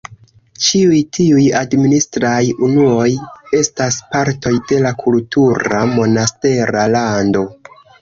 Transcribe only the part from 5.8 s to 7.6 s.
Monastera Lando.